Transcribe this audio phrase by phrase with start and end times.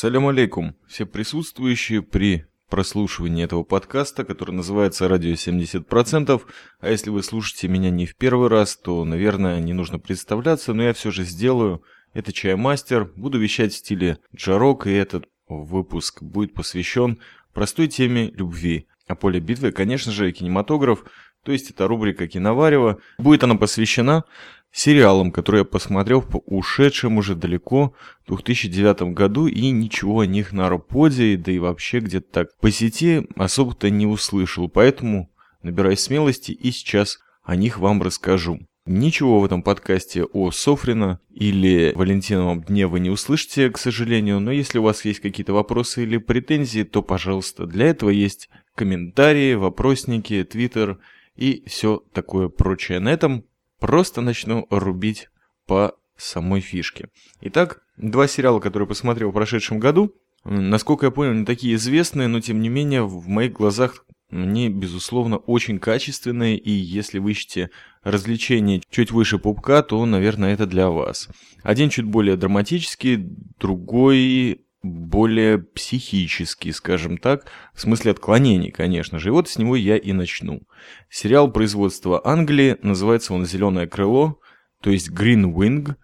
[0.00, 6.40] Салям алейкум, все присутствующие при прослушивании этого подкаста, который называется «Радио 70%».
[6.80, 10.84] А если вы слушаете меня не в первый раз, то, наверное, не нужно представляться, но
[10.84, 11.82] я все же сделаю.
[12.14, 17.18] Это Чаймастер, буду вещать в стиле джарок, и этот выпуск будет посвящен
[17.52, 18.86] простой теме любви.
[19.06, 21.04] А поле битвы, конечно же, кинематограф,
[21.44, 22.98] то есть это рубрика «Киноварево».
[23.18, 24.24] Будет она посвящена
[24.72, 27.94] сериалам, которые я посмотрел по ушедшем уже далеко
[28.28, 33.26] 2009 году и ничего о них на Арподе, да и вообще где-то так по сети
[33.36, 35.30] особо-то не услышал, поэтому
[35.62, 38.60] набираюсь смелости и сейчас о них вам расскажу.
[38.86, 44.50] Ничего в этом подкасте о Софрино или Валентиновом дне вы не услышите, к сожалению, но
[44.50, 50.42] если у вас есть какие-то вопросы или претензии, то, пожалуйста, для этого есть комментарии, вопросники,
[50.44, 50.98] твиттер
[51.36, 53.00] и все такое прочее.
[53.00, 53.44] На этом
[53.80, 55.28] Просто начну рубить
[55.66, 57.08] по самой фишке.
[57.40, 60.14] Итак, два сериала, которые посмотрел в прошедшем году.
[60.44, 65.38] Насколько я понял, не такие известные, но тем не менее в моих глазах они, безусловно,
[65.38, 67.70] очень качественные, и если вы ищете
[68.02, 71.28] развлечения чуть выше пупка, то, наверное, это для вас.
[71.62, 73.16] Один чуть более драматический,
[73.58, 79.28] другой более психический, скажем так, в смысле отклонений, конечно же.
[79.28, 80.62] И вот с него я и начну.
[81.08, 84.40] Сериал производства Англии, называется он «Зеленое крыло»,
[84.82, 85.94] то есть Green Wing.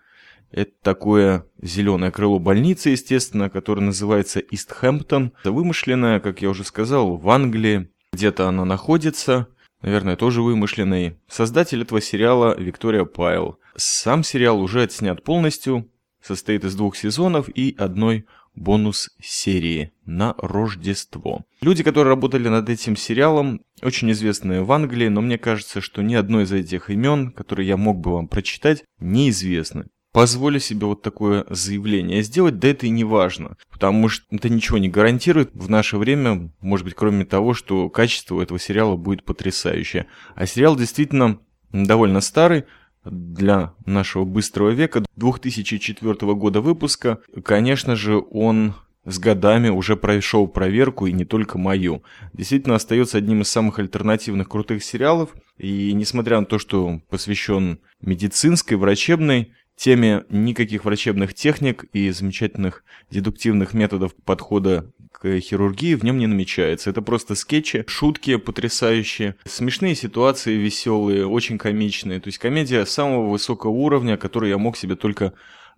[0.51, 5.33] Это такое зеленое крыло больницы, естественно, которое называется Истхэмптон.
[5.41, 7.91] Это вымышленная, как я уже сказал, в Англии.
[8.13, 9.49] Где-то она находится,
[9.83, 11.19] наверное, тоже вымышленный.
[11.29, 13.59] Создатель этого сериала Виктория Пайл.
[13.77, 15.91] Сам сериал уже отснят полностью,
[16.23, 21.45] состоит из двух сезонов и одной бонус серии на Рождество.
[21.61, 26.15] Люди, которые работали над этим сериалом, очень известные в Англии, но мне кажется, что ни
[26.15, 29.87] одно из этих имен, которые я мог бы вам прочитать, неизвестны.
[30.13, 34.79] Позволю себе вот такое заявление сделать, да это и не важно, потому что это ничего
[34.79, 40.07] не гарантирует в наше время, может быть, кроме того, что качество этого сериала будет потрясающее.
[40.35, 41.39] А сериал действительно
[41.71, 42.65] довольно старый,
[43.11, 48.75] для нашего быстрого века 2004 года выпуска, конечно же, он
[49.05, 52.03] с годами уже прошел проверку, и не только мою.
[52.33, 58.77] Действительно остается одним из самых альтернативных крутых сериалов, и несмотря на то, что посвящен медицинской,
[58.77, 66.27] врачебной теме, никаких врачебных техник и замечательных дедуктивных методов подхода к хирургии в нем не
[66.27, 66.91] намечается.
[66.91, 72.21] Это просто скетчи, шутки потрясающие, смешные ситуации веселые, очень комичные.
[72.21, 75.33] То есть комедия самого высокого уровня, который я мог себе только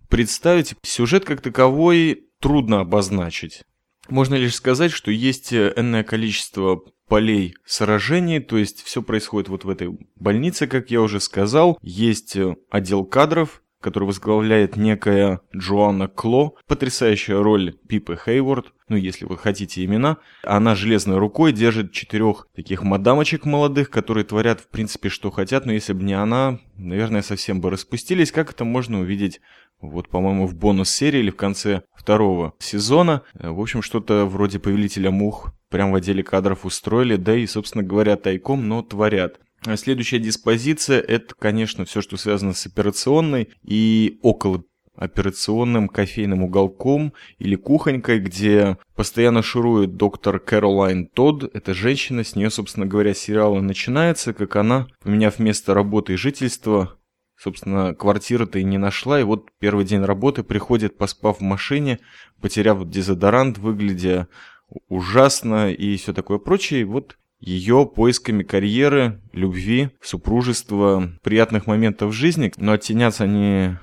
[0.08, 0.74] представить.
[0.82, 3.62] Сюжет как таковой трудно обозначить.
[4.08, 9.70] Можно лишь сказать, что есть энное количество полей сражений, то есть все происходит вот в
[9.70, 11.78] этой больнице, как я уже сказал.
[11.82, 12.36] Есть
[12.70, 19.84] отдел кадров, который возглавляет некая Джоанна Кло, потрясающая роль Пипы Хейворд, ну если вы хотите
[19.84, 20.18] имена.
[20.44, 25.72] Она железной рукой держит четырех таких мадамочек молодых, которые творят в принципе что хотят, но
[25.72, 28.32] если бы не она, наверное, совсем бы распустились.
[28.32, 29.40] Как это можно увидеть
[29.80, 33.22] вот, по-моему, в бонус-серии или в конце второго сезона.
[33.34, 38.16] В общем, что-то вроде «Повелителя мух» прямо в отделе кадров устроили, да и, собственно говоря,
[38.16, 39.38] тайком, но творят.
[39.64, 44.64] А следующая диспозиция– это, конечно, все, что связано с операционной и около
[44.94, 51.54] операционным кофейным уголком или кухонькой, где постоянно шурует доктор Кэролайн Тодд.
[51.54, 56.98] Это женщина, с нее, собственно говоря, сериал начинается, как она, поменяв место работы и жительства,
[57.36, 62.00] собственно, квартиры-то и не нашла, и вот первый день работы приходит, поспав в машине,
[62.40, 64.26] потеряв дезодорант, выглядя
[64.88, 66.80] ужасно и все такое прочее.
[66.80, 73.76] И вот ее поисками карьеры, любви, супружества, приятных моментов жизни, но оттеняться они...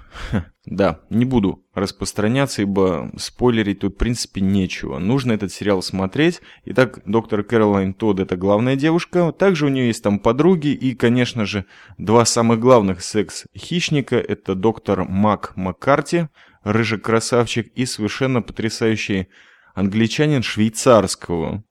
[0.65, 4.97] Да, не буду распространяться, ибо спойлерить тут в принципе нечего.
[4.97, 6.41] Нужно этот сериал смотреть.
[6.65, 9.31] Итак, доктор Кэролайн Тодд это главная девушка.
[9.31, 11.65] Также у нее есть там подруги и, конечно же,
[11.99, 14.15] два самых главных секс-хищника.
[14.15, 16.29] Это доктор Мак Маккарти,
[16.63, 19.27] рыжий красавчик, и совершенно потрясающий
[19.75, 21.63] англичанин швейцарского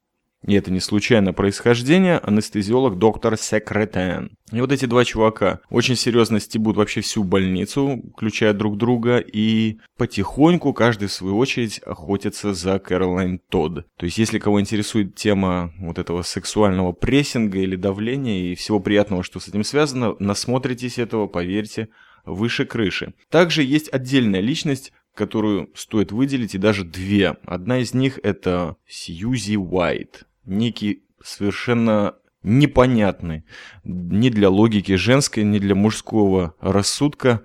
[0.46, 4.36] и это не случайно происхождение, анестезиолог доктор Секретен.
[4.52, 9.78] И вот эти два чувака очень серьезно стебут вообще всю больницу, включая друг друга, и
[9.96, 13.86] потихоньку каждый в свою очередь охотится за Кэролайн Тодд.
[13.96, 19.22] То есть если кого интересует тема вот этого сексуального прессинга или давления и всего приятного,
[19.22, 21.88] что с этим связано, насмотритесь этого, поверьте,
[22.26, 23.14] выше крыши.
[23.30, 27.36] Также есть отдельная личность, которую стоит выделить, и даже две.
[27.46, 33.44] Одна из них это Сьюзи Уайт некий совершенно непонятный
[33.84, 37.42] ни для логики женской, ни для мужского рассудка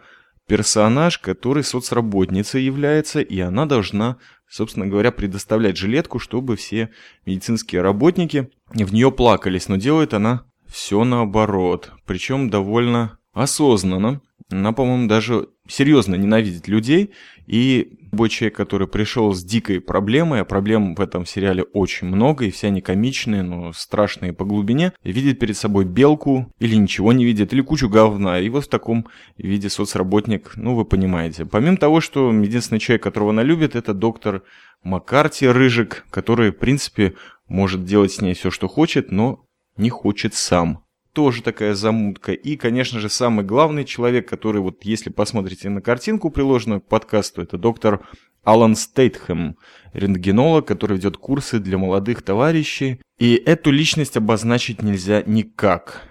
[0.47, 4.17] персонаж, который соцработницей является, и она должна
[4.49, 6.89] собственно говоря, предоставлять жилетку, чтобы все
[7.25, 9.69] медицинские работники в нее плакались.
[9.69, 11.91] Но делает она все наоборот.
[12.05, 14.21] Причем довольно осознанно.
[14.49, 17.11] Она, по-моему, даже серьезно ненавидит людей.
[17.47, 22.45] И любой человек, который пришел с дикой проблемой, а проблем в этом сериале очень много,
[22.45, 27.25] и все они комичные, но страшные по глубине, видит перед собой белку, или ничего не
[27.25, 28.39] видит, или кучу говна.
[28.39, 29.07] И вот в таком
[29.37, 31.45] виде соцработник, ну вы понимаете.
[31.45, 34.43] Помимо того, что единственный человек, которого она любит, это доктор
[34.83, 37.15] Маккарти Рыжик, который, в принципе,
[37.47, 39.45] может делать с ней все, что хочет, но
[39.77, 40.83] не хочет сам
[41.13, 42.33] тоже такая замутка.
[42.33, 47.41] И, конечно же, самый главный человек, который вот, если посмотрите на картинку, приложенную к подкасту,
[47.41, 48.01] это доктор
[48.43, 49.57] Алан Стейтхэм,
[49.93, 53.01] рентгенолог, который ведет курсы для молодых товарищей.
[53.17, 56.03] И эту личность обозначить нельзя никак.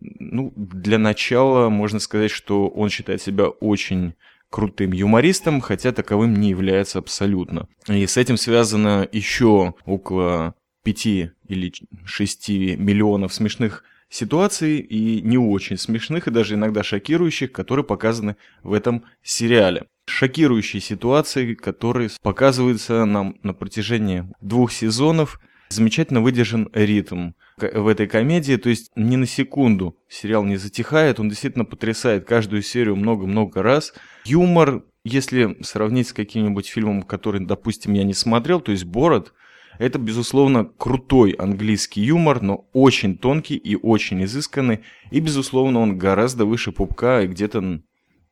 [0.00, 4.14] Ну, для начала можно сказать, что он считает себя очень
[4.50, 7.68] крутым юмористом, хотя таковым не является абсолютно.
[7.88, 10.54] И с этим связано еще около
[10.84, 11.72] 5 или
[12.04, 18.72] 6 миллионов смешных ситуаций и не очень смешных, и даже иногда шокирующих, которые показаны в
[18.72, 19.86] этом сериале.
[20.08, 25.40] Шокирующие ситуации, которые показываются нам на протяжении двух сезонов.
[25.68, 31.28] Замечательно выдержан ритм в этой комедии, то есть ни на секунду сериал не затихает, он
[31.28, 33.92] действительно потрясает каждую серию много-много раз.
[34.24, 39.32] Юмор, если сравнить с каким-нибудь фильмом, который, допустим, я не смотрел, то есть «Бород»,
[39.78, 44.80] это, безусловно, крутой английский юмор, но очень тонкий и очень изысканный.
[45.10, 47.80] И, безусловно, он гораздо выше пупка и где-то,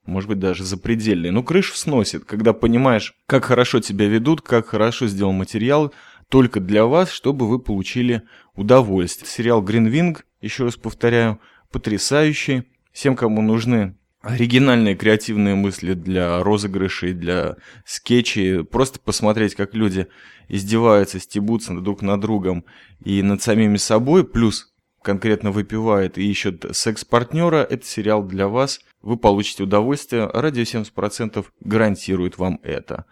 [0.06, 1.31] может быть, даже запредельный.
[1.31, 5.93] Но крышу сносит, когда понимаешь, как хорошо тебя ведут, как хорошо сделан материал,
[6.29, 8.23] только для вас, чтобы вы получили
[8.55, 9.29] удовольствие.
[9.29, 12.64] Сериал «Гринвинг», еще раз повторяю, потрясающий.
[12.93, 18.65] Всем, кому нужны оригинальные креативные мысли для розыгрышей, для скетчей.
[18.65, 20.09] Просто посмотреть, как люди
[20.49, 22.65] издеваются, стебутся друг над другом
[23.05, 24.73] и над самими собой, плюс
[25.03, 28.81] конкретно выпивает и ищет секс-партнера, это сериал для вас.
[29.03, 33.05] Вы получите удовольствие, радио 70% гарантирует вам это.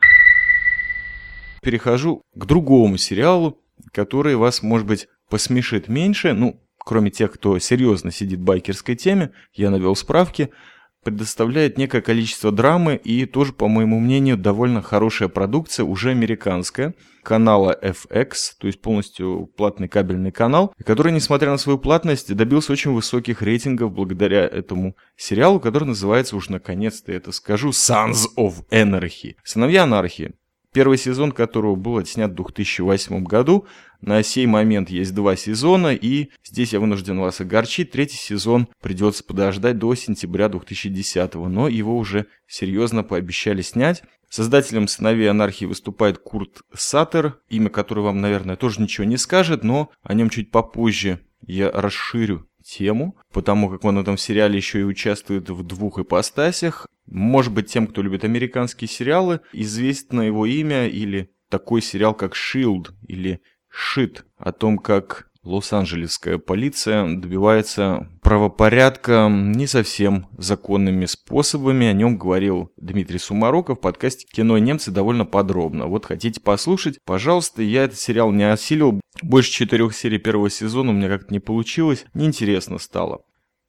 [1.60, 3.60] Перехожу к другому сериалу,
[3.92, 9.32] который вас, может быть, посмешит меньше, ну, кроме тех, кто серьезно сидит в байкерской теме,
[9.52, 10.48] я навел справки–
[11.02, 17.76] предоставляет некое количество драмы и тоже, по моему мнению, довольно хорошая продукция, уже американская, канала
[17.82, 23.42] FX, то есть полностью платный кабельный канал, который, несмотря на свою платность, добился очень высоких
[23.42, 29.34] рейтингов благодаря этому сериалу, который называется, уж наконец-то это скажу, Sons of Anarchy.
[29.44, 30.34] Сыновья анархии.
[30.72, 33.66] Первый сезон которого был отснят в 2008 году.
[34.00, 37.90] На сей момент есть два сезона, и здесь я вынужден вас огорчить.
[37.90, 44.02] Третий сезон придется подождать до сентября 2010, но его уже серьезно пообещали снять.
[44.30, 49.90] Создателем «Сыновей анархии» выступает Курт Саттер, имя которого вам, наверное, тоже ничего не скажет, но
[50.02, 54.84] о нем чуть попозже я расширю тему, потому как он в этом сериале еще и
[54.84, 56.86] участвует в двух ипостасях.
[57.06, 62.90] Может быть, тем, кто любит американские сериалы, известно его имя или такой сериал, как «Shield»
[63.06, 63.40] или
[63.70, 71.88] «Shit», о том, как Лос-Анджелесская полиция добивается правопорядка не совсем законными способами.
[71.88, 75.86] О нем говорил Дмитрий Сумароков в подкасте «Кино и немцы» довольно подробно.
[75.86, 76.98] Вот хотите послушать?
[77.04, 79.00] Пожалуйста, я этот сериал не осилил.
[79.20, 82.04] Больше четырех серий первого сезона у меня как-то не получилось.
[82.14, 83.22] Неинтересно стало.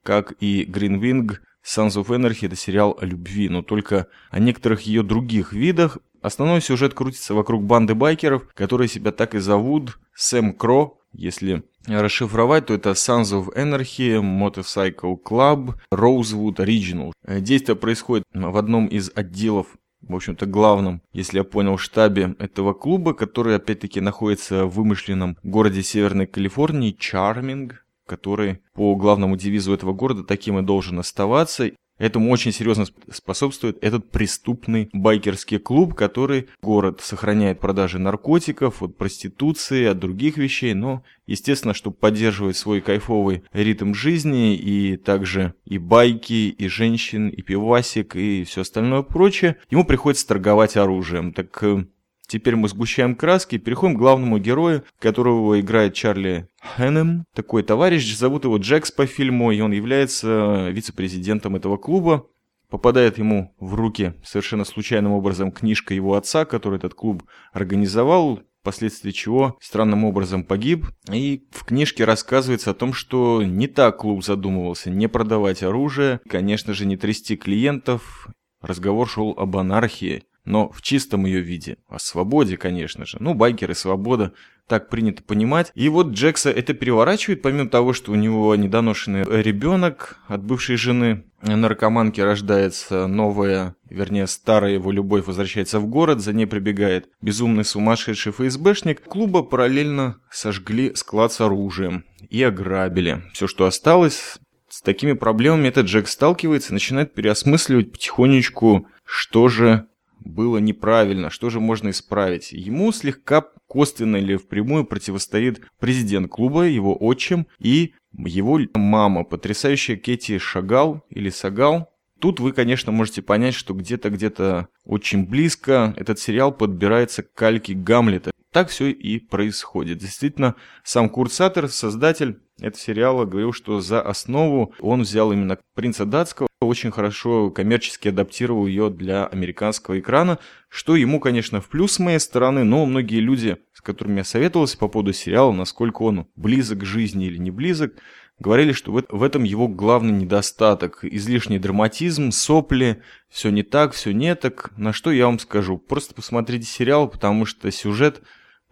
[0.03, 5.03] Как и Wing, Sons of Anarchy– это сериал о любви, но только о некоторых ее
[5.03, 5.97] других видах.
[6.21, 12.67] Основной сюжет крутится вокруг банды байкеров, которые себя так и зовут– Сэм Кро, если расшифровать,
[12.67, 17.13] то это Sons of Anarchy, Motorcycle Club, Rosewood Original.
[17.25, 19.67] Э, действие происходит в одном из отделов
[20.01, 25.81] в общем-то, главном, если я понял, штабе этого клуба, который, опять-таки, находится в вымышленном городе
[25.81, 31.71] Северной Калифорнии, Чарминг, который по главному девизу этого города таким и должен оставаться.
[31.99, 39.85] Этому очень серьезно способствует этот преступный байкерский клуб, который город сохраняет продажи наркотиков, от проституции,
[39.85, 46.49] от других вещей, но, естественно, чтобы поддерживать свой кайфовый ритм жизни, и также и байки,
[46.49, 51.31] и женщин, и пивасик, и все остальное прочее, ему приходится торговать оружием.
[51.31, 51.85] Так э,
[52.27, 57.25] Теперь мы сгущаем краски и переходим к главному герою, которого играет Чарли Хэнем.
[57.35, 62.27] Такой товарищ, зовут его Джекс по фильму, и он является вице-президентом этого клуба.
[62.69, 69.11] Попадает ему в руки совершенно случайным образом книжка его отца, который этот клуб организовал, впоследствии
[69.11, 70.87] чего странным образом погиб.
[71.11, 76.73] И в книжке рассказывается о том, что не так клуб задумывался, не продавать оружие, конечно
[76.73, 78.27] же, не трясти клиентов.
[78.61, 80.23] Разговор шел об анархии.
[80.45, 81.77] Но в чистом ее виде.
[81.87, 83.17] О свободе, конечно же.
[83.19, 84.33] Ну, байкеры, свобода,
[84.67, 85.71] так принято понимать.
[85.75, 91.25] И вот Джекса это переворачивает, помимо того, что у него недоношенный ребенок от бывшей жены,
[91.41, 98.31] наркоманки рождается новая, вернее, старая его любовь возвращается в город, за ней прибегает безумный сумасшедший
[98.31, 99.01] ФСБшник.
[99.03, 103.23] Клуба параллельно сожгли склад с оружием и ограбили.
[103.33, 109.85] Все, что осталось, с такими проблемами этот Джек сталкивается и начинает переосмысливать потихонечку, что же
[110.23, 112.51] было неправильно, что же можно исправить.
[112.51, 120.37] Ему слегка косвенно или впрямую противостоит президент клуба, его отчим и его мама, потрясающая Кэти
[120.37, 121.89] Шагал или Сагал.
[122.19, 127.73] Тут вы, конечно, можете понять, что где-то, где-то очень близко этот сериал подбирается к кальке
[127.73, 128.31] Гамлета.
[128.51, 129.97] Так все и происходит.
[129.97, 136.05] Действительно, сам Курт Саттер, создатель этого сериала, говорил, что за основу он взял именно «Принца
[136.05, 140.39] датского», очень хорошо коммерчески адаптировал ее для американского экрана,
[140.69, 144.77] что ему, конечно, в плюс с моей стороны, но многие люди, с которыми я советовался
[144.77, 147.93] по поводу сериала, насколько он близок к жизни или не близок,
[148.39, 151.03] говорили, что в этом его главный недостаток.
[151.03, 154.71] Излишний драматизм, сопли, все не так, все не так.
[154.77, 155.77] На что я вам скажу?
[155.77, 158.21] Просто посмотрите сериал, потому что сюжет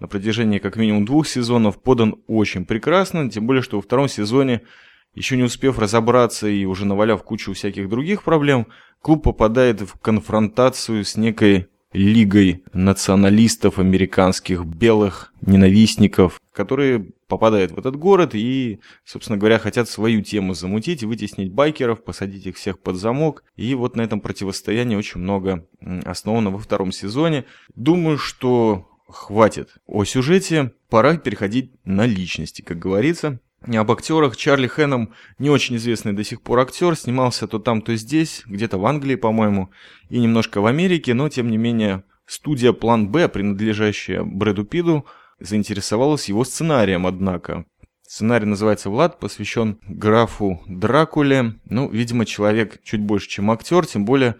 [0.01, 4.63] на протяжении как минимум двух сезонов подан очень прекрасно, тем более, что во втором сезоне,
[5.13, 8.67] еще не успев разобраться и уже наваляв кучу всяких других проблем,
[9.01, 17.95] клуб попадает в конфронтацию с некой лигой националистов американских, белых ненавистников, которые попадают в этот
[17.95, 23.43] город и, собственно говоря, хотят свою тему замутить, вытеснить байкеров, посадить их всех под замок.
[23.55, 25.67] И вот на этом противостоянии очень много
[26.05, 27.45] основано во втором сезоне.
[27.75, 33.39] Думаю, что хватит о сюжете, пора переходить на личности, как говорится.
[33.67, 37.95] Об актерах Чарли Хэном не очень известный до сих пор актер, снимался то там, то
[37.95, 39.69] здесь, где-то в Англии, по-моему,
[40.09, 45.05] и немножко в Америке, но тем не менее студия План Б, принадлежащая Брэду Пиду,
[45.39, 47.65] заинтересовалась его сценарием, однако.
[48.07, 51.55] Сценарий называется «Влад», посвящен графу Дракуле.
[51.65, 54.35] Ну, видимо, человек чуть больше, чем актер, тем более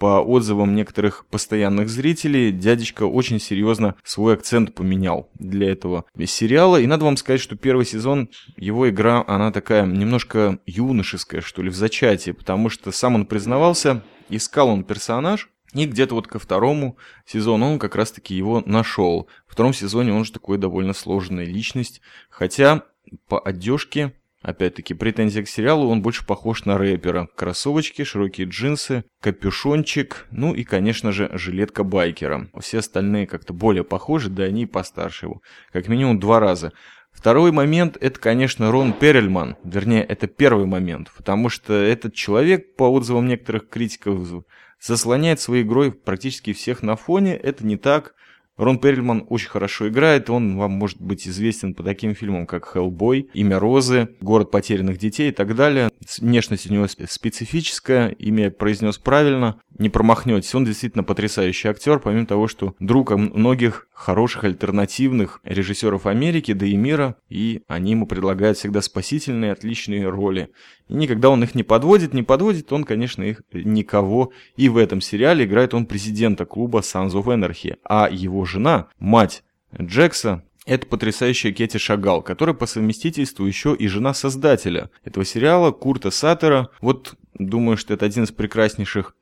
[0.00, 6.80] по отзывам некоторых постоянных зрителей, дядечка очень серьезно свой акцент поменял для этого сериала.
[6.80, 11.68] И надо вам сказать, что первый сезон, его игра, она такая немножко юношеская, что ли,
[11.68, 16.96] в зачатии, потому что сам он признавался, искал он персонаж, и где-то вот ко второму
[17.26, 19.28] сезону он как раз-таки его нашел.
[19.46, 22.84] В втором сезоне он же такой довольно сложная личность, хотя
[23.28, 27.28] по одежке Опять-таки, претензия к сериалу, он больше похож на рэпера.
[27.36, 32.48] Кроссовочки, широкие джинсы, капюшончик, ну и, конечно же, жилетка байкера.
[32.58, 35.42] Все остальные как-то более похожи, да они и постарше его.
[35.72, 36.72] Как минимум два раза.
[37.12, 39.56] Второй момент, это, конечно, Рон Перельман.
[39.62, 44.44] Вернее, это первый момент, потому что этот человек, по отзывам некоторых критиков,
[44.80, 47.36] заслоняет своей игрой практически всех на фоне.
[47.36, 48.14] Это не так.
[48.60, 53.30] Рон Перльман очень хорошо играет, он вам может быть известен по таким фильмам, как «Хеллбой»,
[53.32, 55.88] «Имя Розы», «Город потерянных детей» и так далее.
[56.18, 60.54] Внешность у него специфическая, имя произнес правильно, не промахнетесь.
[60.54, 66.76] Он действительно потрясающий актер, помимо того, что друг многих хороших альтернативных режиссеров Америки, да и
[66.76, 70.50] мира, и они ему предлагают всегда спасительные, отличные роли.
[70.88, 74.32] И никогда он их не подводит, не подводит он, конечно, их никого.
[74.56, 79.44] И в этом сериале играет он президента клуба Sons of Anarchy, а его жена, мать
[79.80, 86.10] Джекса, это потрясающая Кетти Шагал, которая по совместительству еще и жена создателя этого сериала Курта
[86.10, 86.68] Саттера.
[86.80, 89.16] Вот думаю, что это один из прекраснейших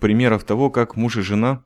[0.00, 1.64] примеров того, как муж и жена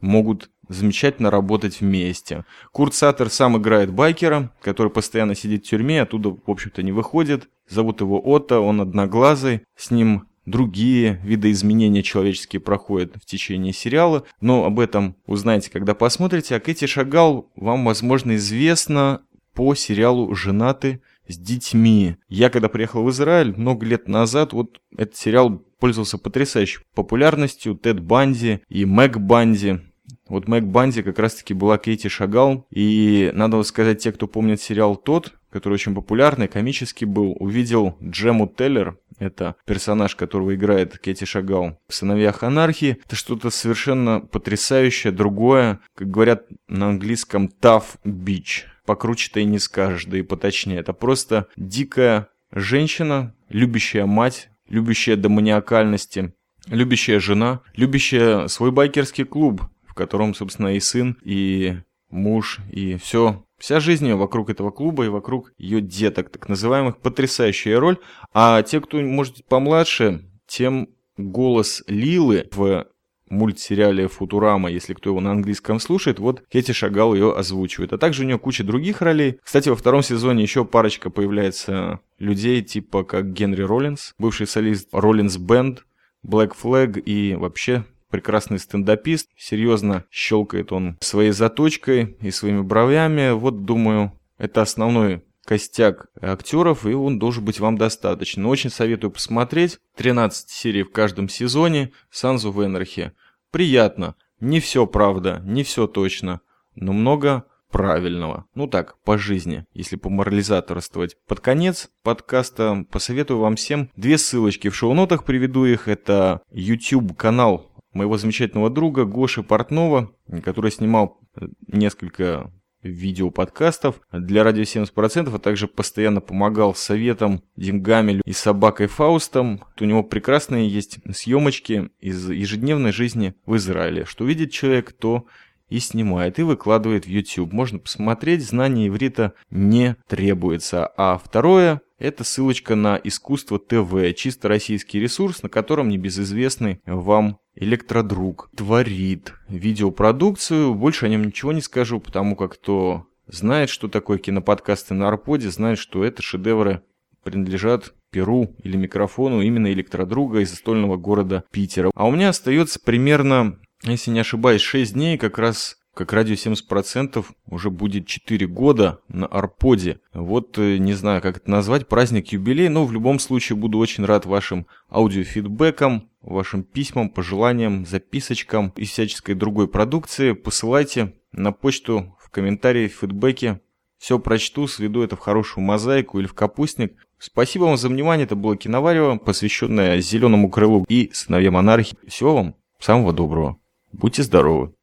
[0.00, 2.44] могут замечательно работать вместе.
[2.72, 7.48] Курт Саттер сам играет байкера, который постоянно сидит в тюрьме, оттуда, в общем-то, не выходит.
[7.68, 14.64] Зовут его Отто, он одноглазый, с ним другие видоизменения человеческие проходят в течение сериала, но
[14.64, 16.56] об этом узнаете, когда посмотрите.
[16.56, 19.22] А Кэти Шагал вам, возможно, известна
[19.54, 22.16] по сериалу «Женаты с детьми».
[22.28, 27.76] Я, когда приехал в Израиль много лет назад, вот этот сериал пользовался потрясающей популярностью.
[27.76, 29.80] Тед Банди и Мэг Банди.
[30.28, 32.66] Вот Мэг Банди как раз-таки была Кейти Шагал.
[32.70, 38.48] И надо сказать, те, кто помнит сериал «Тот», который очень популярный, комический был, увидел Джему
[38.48, 42.98] Теллер, это персонаж, которого играет Кэти Шагал в «Сыновьях анархии».
[43.04, 48.64] Это что-то совершенно потрясающее, другое, как говорят на английском «tough beach».
[48.86, 50.80] Покруче-то и не скажешь, да и поточнее.
[50.80, 56.34] Это просто дикая женщина, любящая мать, любящая до маниакальности,
[56.66, 61.78] любящая жена, любящая свой байкерский клуб, в котором, собственно, и сын, и
[62.14, 66.98] муж, и все Вся жизнь ее вокруг этого клуба и вокруг ее деток, так называемых,
[66.98, 67.98] потрясающая роль.
[68.34, 72.86] А те, кто, может, помладше, тем голос Лилы в
[73.30, 77.92] мультсериале «Футурама», если кто его на английском слушает, вот Кэти Шагал ее озвучивает.
[77.92, 79.38] А также у нее куча других ролей.
[79.42, 85.38] Кстати, во втором сезоне еще парочка появляется людей, типа как Генри Роллинс, бывший солист Роллинс
[85.38, 85.86] Бенд,
[86.24, 89.28] Black Flag и вообще прекрасный стендапист.
[89.36, 93.32] Серьезно щелкает он своей заточкой и своими бровями.
[93.32, 98.46] Вот, думаю, это основной костяк актеров, и он должен быть вам достаточно.
[98.46, 99.80] Очень советую посмотреть.
[99.96, 101.90] 13 серий в каждом сезоне.
[102.08, 103.14] Санзу в Энархе.
[103.50, 104.14] Приятно.
[104.38, 106.40] Не все правда, не все точно,
[106.76, 108.44] но много правильного.
[108.54, 111.16] Ну так, по жизни, если по морализаторствовать.
[111.26, 114.68] Под конец подкаста посоветую вам всем две ссылочки.
[114.68, 115.88] В шоу-нотах приведу их.
[115.88, 120.10] Это YouTube-канал моего замечательного друга Гоши Портнова,
[120.42, 121.20] который снимал
[121.66, 122.50] несколько
[122.84, 129.64] видеоподкастов для радио 70%, а также постоянно помогал советом, деньгами и собакой Фаустом.
[129.80, 134.04] У него прекрасные есть съемочки из ежедневной жизни в Израиле.
[134.04, 135.26] Что видит человек, то
[135.68, 137.52] и снимает, и выкладывает в YouTube.
[137.52, 140.86] Можно посмотреть, знание иврита не требуется.
[140.96, 148.50] А второе, это ссылочка на искусство ТВ, чисто российский ресурс, на котором небезызвестный вам электродруг
[148.56, 150.74] творит видеопродукцию.
[150.74, 155.50] Больше о нем ничего не скажу, потому как кто знает, что такое киноподкасты на Арподе,
[155.50, 156.82] знает, что это шедевры
[157.22, 161.90] принадлежат Перу или микрофону именно электродруга из стольного города Питера.
[161.96, 167.24] А у меня остается примерно, если не ошибаюсь, 6 дней как раз как радио 70%
[167.46, 170.00] уже будет 4 года на Арподе.
[170.12, 174.04] Вот э, не знаю, как это назвать, праздник юбилей, но в любом случае буду очень
[174.04, 180.32] рад вашим аудиофидбэкам, вашим письмам, пожеланиям, записочкам и всяческой другой продукции.
[180.32, 183.60] Посылайте на почту в комментарии, в фидбэке.
[183.98, 186.94] Все прочту, сведу это в хорошую мозаику или в капустник.
[187.18, 188.26] Спасибо вам за внимание.
[188.26, 191.96] Это было Киноварево, посвященное Зеленому крылу и сыновьям монархии.
[192.06, 193.58] Всего вам самого доброго.
[193.98, 194.74] Будьте здоровы.